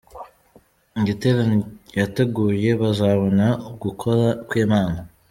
[0.99, 1.55] Igiterane
[1.99, 4.97] yateguye bazabona ugukora kwimana